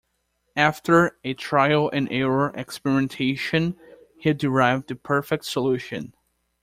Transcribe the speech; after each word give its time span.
After 0.55 1.19
a 1.23 1.35
trial-and-error 1.35 2.53
experimentation, 2.55 3.77
he 4.17 4.33
derived 4.33 4.87
the 4.87 4.95
perfect 4.95 5.45
solution. 5.45 6.15